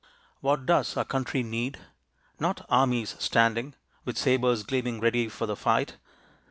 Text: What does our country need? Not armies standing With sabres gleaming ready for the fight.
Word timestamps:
What 0.39 0.65
does 0.65 0.97
our 0.97 1.05
country 1.05 1.43
need? 1.43 1.77
Not 2.39 2.65
armies 2.69 3.15
standing 3.19 3.75
With 4.03 4.17
sabres 4.17 4.63
gleaming 4.63 4.99
ready 4.99 5.29
for 5.29 5.45
the 5.45 5.55
fight. 5.55 5.97